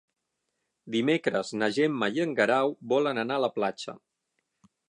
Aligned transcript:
Dimecres 0.95 1.51
na 1.61 1.69
Gemma 1.77 2.09
i 2.17 2.25
en 2.25 2.35
Guerau 2.41 2.75
volen 2.95 3.25
anar 3.27 3.39
a 3.41 3.45
la 3.47 3.55
platja. 3.59 3.99